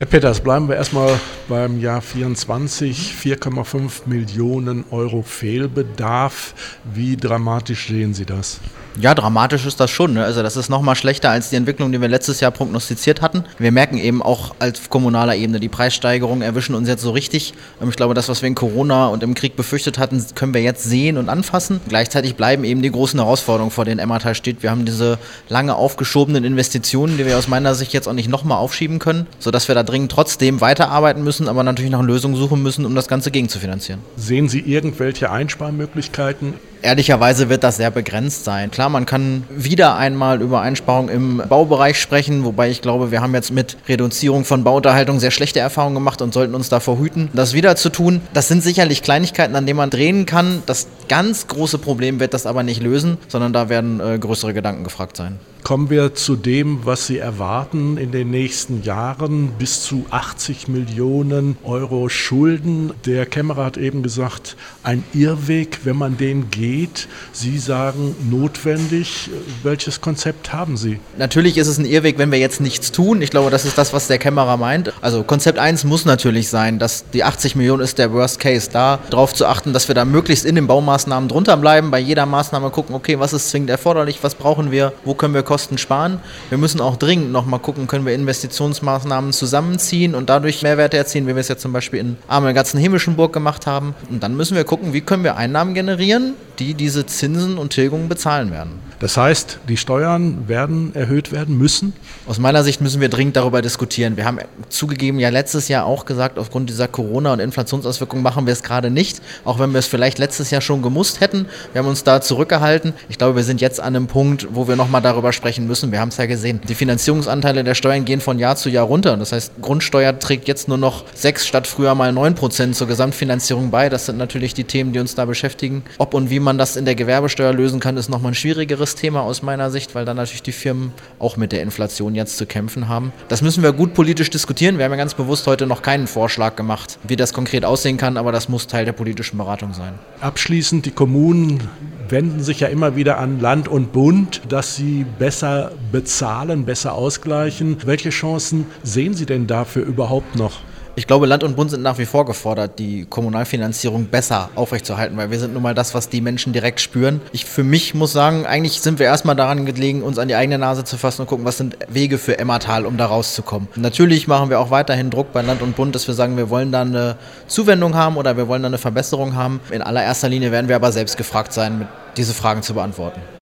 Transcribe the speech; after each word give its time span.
Herr 0.00 0.10
Peters, 0.10 0.40
bleiben 0.40 0.68
wir 0.68 0.76
erstmal 0.76 1.18
beim 1.48 1.80
Jahr 1.80 2.00
24. 2.00 3.16
4,5 3.20 4.06
Millionen 4.06 4.84
Euro 4.92 5.22
Fehlbedarf. 5.22 6.54
Wie 6.84 7.16
dramatisch 7.16 7.88
sehen 7.88 8.14
Sie 8.14 8.24
das? 8.24 8.60
Ja, 9.00 9.14
dramatisch 9.14 9.64
ist 9.64 9.78
das 9.78 9.92
schon. 9.92 10.14
Ne? 10.14 10.24
Also 10.24 10.42
das 10.42 10.56
ist 10.56 10.68
nochmal 10.68 10.96
schlechter 10.96 11.30
als 11.30 11.50
die 11.50 11.56
Entwicklung, 11.56 11.92
die 11.92 12.00
wir 12.00 12.08
letztes 12.08 12.40
Jahr 12.40 12.50
prognostiziert 12.50 13.22
hatten. 13.22 13.44
Wir 13.56 13.70
merken 13.70 13.96
eben 13.96 14.22
auch 14.22 14.56
als 14.58 14.90
kommunaler 14.90 15.36
Ebene, 15.36 15.60
die 15.60 15.68
Preissteigerungen 15.68 16.42
erwischen 16.42 16.74
uns 16.74 16.88
jetzt 16.88 17.02
so 17.02 17.12
richtig. 17.12 17.54
Ähm, 17.80 17.90
ich 17.90 17.96
glaube, 17.96 18.14
das, 18.14 18.28
was 18.28 18.42
wir 18.42 18.48
in 18.48 18.56
Corona 18.56 19.06
und 19.06 19.22
im 19.22 19.34
Krieg 19.34 19.54
befürchtet 19.54 19.98
hatten, 19.98 20.24
können 20.34 20.52
wir 20.52 20.62
jetzt 20.62 20.82
sehen 20.82 21.16
und 21.16 21.28
anfassen. 21.28 21.80
Gleichzeitig 21.88 22.34
bleiben 22.34 22.64
eben 22.64 22.82
die 22.82 22.90
großen 22.90 23.20
Herausforderungen, 23.20 23.70
vor 23.70 23.84
denen 23.84 24.00
Emmertal 24.00 24.34
steht. 24.34 24.64
Wir 24.64 24.72
haben 24.72 24.84
diese 24.84 25.18
lange 25.48 25.76
aufgeschobenen 25.76 26.42
Investitionen, 26.42 27.18
die 27.18 27.26
wir 27.26 27.38
aus 27.38 27.46
meiner 27.46 27.76
Sicht 27.76 27.92
jetzt 27.92 28.08
auch 28.08 28.14
nicht 28.14 28.28
nochmal 28.28 28.58
aufschieben 28.58 28.98
können, 28.98 29.28
sodass 29.38 29.68
wir 29.68 29.76
da 29.76 29.84
dringend 29.84 30.10
trotzdem 30.10 30.60
weiterarbeiten 30.60 31.22
müssen, 31.22 31.48
aber 31.48 31.62
natürlich 31.62 31.92
nach 31.92 32.02
Lösungen 32.02 32.34
suchen 32.34 32.64
müssen, 32.64 32.84
um 32.84 32.96
das 32.96 33.06
Ganze 33.06 33.30
gegenzufinanzieren. 33.30 34.00
Sehen 34.16 34.48
Sie 34.48 34.58
irgendwelche 34.58 35.30
Einsparmöglichkeiten 35.30 36.54
Ehrlicherweise 36.82 37.48
wird 37.48 37.64
das 37.64 37.76
sehr 37.76 37.90
begrenzt 37.90 38.44
sein. 38.44 38.70
Klar, 38.70 38.88
man 38.88 39.06
kann 39.06 39.44
wieder 39.50 39.96
einmal 39.96 40.40
über 40.40 40.60
Einsparungen 40.60 41.08
im 41.14 41.42
Baubereich 41.48 42.00
sprechen, 42.00 42.44
wobei 42.44 42.70
ich 42.70 42.82
glaube, 42.82 43.10
wir 43.10 43.20
haben 43.20 43.34
jetzt 43.34 43.52
mit 43.52 43.76
Reduzierung 43.88 44.44
von 44.44 44.64
Bauunterhaltung 44.64 45.18
sehr 45.20 45.30
schlechte 45.30 45.60
Erfahrungen 45.60 45.94
gemacht 45.94 46.22
und 46.22 46.32
sollten 46.32 46.54
uns 46.54 46.68
davor 46.68 46.98
hüten, 46.98 47.30
das 47.32 47.52
wieder 47.52 47.76
zu 47.76 47.90
tun. 47.90 48.20
Das 48.32 48.48
sind 48.48 48.62
sicherlich 48.62 49.02
Kleinigkeiten, 49.02 49.56
an 49.56 49.66
denen 49.66 49.76
man 49.76 49.90
drehen 49.90 50.26
kann. 50.26 50.62
Das 50.66 50.86
ganz 51.08 51.46
große 51.46 51.78
Problem 51.78 52.20
wird 52.20 52.34
das 52.34 52.46
aber 52.46 52.62
nicht 52.62 52.82
lösen, 52.82 53.18
sondern 53.28 53.52
da 53.52 53.68
werden 53.68 54.00
äh, 54.00 54.18
größere 54.18 54.54
Gedanken 54.54 54.84
gefragt 54.84 55.16
sein. 55.16 55.38
Kommen 55.64 55.90
wir 55.90 56.14
zu 56.14 56.36
dem, 56.36 56.86
was 56.86 57.08
Sie 57.08 57.18
erwarten 57.18 57.98
in 57.98 58.10
den 58.10 58.30
nächsten 58.30 58.82
Jahren, 58.84 59.50
bis 59.58 59.82
zu 59.82 60.06
80 60.08 60.68
Millionen 60.68 61.58
Euro 61.64 62.08
Schulden. 62.08 62.92
Der 63.04 63.26
Kämmerer 63.26 63.66
hat 63.66 63.76
eben 63.76 64.02
gesagt, 64.02 64.56
ein 64.82 65.04
Irrweg, 65.12 65.80
wenn 65.84 65.96
man 65.96 66.16
den 66.16 66.50
geht. 66.50 67.08
Sie 67.32 67.58
sagen 67.58 68.14
notwendig. 68.30 69.30
Welches 69.62 70.00
Konzept 70.00 70.52
haben 70.52 70.76
Sie? 70.76 71.00
Natürlich 71.18 71.58
ist 71.58 71.66
es 71.66 71.76
ein 71.76 71.84
Irrweg, 71.84 72.18
wenn 72.18 72.30
wir 72.30 72.38
jetzt 72.38 72.60
nichts 72.60 72.92
tun. 72.92 73.20
Ich 73.20 73.30
glaube, 73.30 73.50
das 73.50 73.64
ist 73.64 73.76
das, 73.76 73.92
was 73.92 74.06
der 74.06 74.18
Kämmerer 74.18 74.56
meint. 74.56 74.92
Also 75.02 75.22
Konzept 75.22 75.58
1 75.58 75.84
muss 75.84 76.04
natürlich 76.04 76.48
sein, 76.48 76.78
dass 76.78 77.10
die 77.10 77.24
80 77.24 77.56
Millionen 77.56 77.82
ist 77.82 77.98
der 77.98 78.12
Worst 78.12 78.40
Case. 78.40 78.70
Da 78.72 79.00
darauf 79.10 79.34
zu 79.34 79.44
achten, 79.44 79.72
dass 79.72 79.88
wir 79.88 79.94
da 79.94 80.04
möglichst 80.04 80.46
in 80.46 80.54
den 80.54 80.66
Baumaßnahmen 80.66 80.97
drunter 81.06 81.56
bleiben, 81.56 81.90
bei 81.90 81.98
jeder 81.98 82.26
Maßnahme 82.26 82.70
gucken, 82.70 82.94
okay, 82.94 83.18
was 83.18 83.32
ist 83.32 83.50
zwingend 83.50 83.70
erforderlich, 83.70 84.18
was 84.22 84.34
brauchen 84.34 84.70
wir, 84.70 84.92
wo 85.04 85.14
können 85.14 85.34
wir 85.34 85.42
Kosten 85.42 85.78
sparen. 85.78 86.20
Wir 86.48 86.58
müssen 86.58 86.80
auch 86.80 86.96
dringend 86.96 87.32
nochmal 87.32 87.60
gucken, 87.60 87.86
können 87.86 88.06
wir 88.06 88.14
Investitionsmaßnahmen 88.14 89.32
zusammenziehen 89.32 90.14
und 90.14 90.28
dadurch 90.28 90.62
Mehrwerte 90.62 90.96
erzielen, 90.96 91.26
wie 91.26 91.34
wir 91.34 91.40
es 91.40 91.48
jetzt 91.48 91.62
zum 91.62 91.72
Beispiel 91.72 92.00
in 92.00 92.16
Amelgatzen-Himmelschenburg 92.28 93.32
gemacht 93.32 93.66
haben. 93.66 93.94
Und 94.10 94.22
dann 94.22 94.36
müssen 94.36 94.56
wir 94.56 94.64
gucken, 94.64 94.92
wie 94.92 95.00
können 95.00 95.24
wir 95.24 95.36
Einnahmen 95.36 95.74
generieren, 95.74 96.34
die 96.58 96.74
diese 96.74 97.06
Zinsen 97.06 97.58
und 97.58 97.72
Tilgungen 97.72 98.08
bezahlen 98.08 98.50
werden. 98.50 98.88
Das 99.00 99.16
heißt, 99.16 99.60
die 99.68 99.76
Steuern 99.76 100.48
werden 100.48 100.92
erhöht 100.94 101.30
werden 101.30 101.56
müssen? 101.56 101.92
Aus 102.26 102.38
meiner 102.38 102.64
Sicht 102.64 102.80
müssen 102.80 103.00
wir 103.00 103.08
dringend 103.08 103.36
darüber 103.36 103.62
diskutieren. 103.62 104.16
Wir 104.16 104.24
haben 104.24 104.38
zugegeben 104.70 105.20
ja 105.20 105.28
letztes 105.28 105.68
Jahr 105.68 105.86
auch 105.86 106.04
gesagt, 106.04 106.36
aufgrund 106.36 106.68
dieser 106.68 106.88
Corona- 106.88 107.32
und 107.32 107.38
Inflationsauswirkungen 107.38 108.24
machen 108.24 108.46
wir 108.46 108.52
es 108.52 108.64
gerade 108.64 108.90
nicht, 108.90 109.22
auch 109.44 109.60
wenn 109.60 109.70
wir 109.70 109.78
es 109.78 109.86
vielleicht 109.86 110.18
letztes 110.18 110.50
Jahr 110.50 110.60
schon 110.60 110.82
gemusst 110.82 111.20
hätten. 111.20 111.46
Wir 111.72 111.78
haben 111.80 111.88
uns 111.88 112.02
da 112.02 112.20
zurückgehalten. 112.20 112.92
Ich 113.08 113.18
glaube, 113.18 113.36
wir 113.36 113.44
sind 113.44 113.60
jetzt 113.60 113.80
an 113.80 113.94
einem 113.94 114.08
Punkt, 114.08 114.48
wo 114.50 114.66
wir 114.66 114.74
nochmal 114.74 115.00
darüber 115.00 115.32
sprechen 115.32 115.68
müssen. 115.68 115.92
Wir 115.92 116.00
haben 116.00 116.08
es 116.08 116.16
ja 116.16 116.26
gesehen. 116.26 116.60
Die 116.68 116.74
Finanzierungsanteile 116.74 117.62
der 117.62 117.76
Steuern 117.76 118.04
gehen 118.04 118.20
von 118.20 118.40
Jahr 118.40 118.56
zu 118.56 118.68
Jahr 118.68 118.84
runter. 118.84 119.16
Das 119.16 119.30
heißt, 119.30 119.52
Grundsteuer 119.62 120.18
trägt 120.18 120.48
jetzt 120.48 120.66
nur 120.66 120.78
noch 120.78 121.04
sechs 121.14 121.46
statt 121.46 121.68
früher 121.68 121.94
mal 121.94 122.12
neun 122.12 122.34
Prozent 122.34 122.74
zur 122.74 122.88
Gesamtfinanzierung 122.88 123.70
bei. 123.70 123.88
Das 123.88 124.06
sind 124.06 124.18
natürlich 124.18 124.54
die 124.54 124.64
Themen, 124.64 124.92
die 124.92 124.98
uns 124.98 125.14
da 125.14 125.24
beschäftigen. 125.24 125.84
Ob 125.98 126.14
und 126.14 126.30
wie 126.30 126.40
man 126.48 126.56
das 126.56 126.76
in 126.76 126.86
der 126.86 126.94
Gewerbesteuer 126.94 127.52
lösen 127.52 127.78
kann, 127.78 127.98
ist 127.98 128.08
nochmal 128.08 128.32
ein 128.32 128.34
schwierigeres 128.34 128.94
Thema 128.94 129.20
aus 129.20 129.42
meiner 129.42 129.70
Sicht, 129.70 129.94
weil 129.94 130.06
dann 130.06 130.16
natürlich 130.16 130.42
die 130.42 130.52
Firmen 130.52 130.94
auch 131.18 131.36
mit 131.36 131.52
der 131.52 131.60
Inflation 131.60 132.14
jetzt 132.14 132.38
zu 132.38 132.46
kämpfen 132.46 132.88
haben. 132.88 133.12
Das 133.28 133.42
müssen 133.42 133.62
wir 133.62 133.74
gut 133.74 133.92
politisch 133.92 134.30
diskutieren. 134.30 134.78
Wir 134.78 134.86
haben 134.86 134.92
ja 134.92 134.96
ganz 134.96 135.12
bewusst 135.12 135.46
heute 135.46 135.66
noch 135.66 135.82
keinen 135.82 136.06
Vorschlag 136.06 136.56
gemacht, 136.56 136.98
wie 137.06 137.16
das 137.16 137.34
konkret 137.34 137.66
aussehen 137.66 137.98
kann, 137.98 138.16
aber 138.16 138.32
das 138.32 138.48
muss 138.48 138.66
Teil 138.66 138.86
der 138.86 138.94
politischen 138.94 139.36
Beratung 139.36 139.74
sein. 139.74 139.98
Abschließend, 140.22 140.86
die 140.86 140.90
Kommunen 140.90 141.68
wenden 142.08 142.42
sich 142.42 142.60
ja 142.60 142.68
immer 142.68 142.96
wieder 142.96 143.18
an 143.18 143.40
Land 143.40 143.68
und 143.68 143.92
Bund, 143.92 144.40
dass 144.48 144.74
sie 144.74 145.04
besser 145.18 145.72
bezahlen, 145.92 146.64
besser 146.64 146.94
ausgleichen. 146.94 147.76
Welche 147.84 148.08
Chancen 148.08 148.64
sehen 148.82 149.12
Sie 149.12 149.26
denn 149.26 149.46
dafür 149.46 149.84
überhaupt 149.84 150.34
noch? 150.34 150.60
Ich 150.98 151.06
glaube, 151.06 151.26
Land 151.26 151.44
und 151.44 151.54
Bund 151.54 151.70
sind 151.70 151.80
nach 151.80 151.98
wie 151.98 152.06
vor 152.06 152.26
gefordert, 152.26 152.80
die 152.80 153.06
Kommunalfinanzierung 153.08 154.06
besser 154.06 154.50
aufrechtzuerhalten, 154.56 155.16
weil 155.16 155.30
wir 155.30 155.38
sind 155.38 155.54
nun 155.54 155.62
mal 155.62 155.72
das, 155.72 155.94
was 155.94 156.08
die 156.08 156.20
Menschen 156.20 156.52
direkt 156.52 156.80
spüren. 156.80 157.20
Ich 157.30 157.44
für 157.44 157.62
mich 157.62 157.94
muss 157.94 158.12
sagen, 158.12 158.46
eigentlich 158.46 158.80
sind 158.80 158.98
wir 158.98 159.06
erstmal 159.06 159.36
daran 159.36 159.64
gelegen, 159.64 160.02
uns 160.02 160.18
an 160.18 160.26
die 160.26 160.34
eigene 160.34 160.58
Nase 160.58 160.82
zu 160.82 160.96
fassen 160.96 161.20
und 161.20 161.28
gucken, 161.28 161.44
was 161.44 161.56
sind 161.56 161.76
Wege 161.88 162.18
für 162.18 162.40
Emmertal, 162.40 162.84
um 162.84 162.96
da 162.96 163.06
rauszukommen. 163.06 163.68
Natürlich 163.76 164.26
machen 164.26 164.50
wir 164.50 164.58
auch 164.58 164.72
weiterhin 164.72 165.10
Druck 165.10 165.32
bei 165.32 165.40
Land 165.40 165.62
und 165.62 165.76
Bund, 165.76 165.94
dass 165.94 166.08
wir 166.08 166.14
sagen, 166.14 166.36
wir 166.36 166.50
wollen 166.50 166.72
da 166.72 166.80
eine 166.80 167.14
Zuwendung 167.46 167.94
haben 167.94 168.16
oder 168.16 168.36
wir 168.36 168.48
wollen 168.48 168.62
da 168.62 168.66
eine 168.66 168.78
Verbesserung 168.78 169.36
haben. 169.36 169.60
In 169.70 169.82
allererster 169.82 170.28
Linie 170.28 170.50
werden 170.50 170.66
wir 170.66 170.74
aber 170.74 170.90
selbst 170.90 171.16
gefragt 171.16 171.52
sein, 171.52 171.86
diese 172.16 172.34
Fragen 172.34 172.62
zu 172.64 172.74
beantworten. 172.74 173.20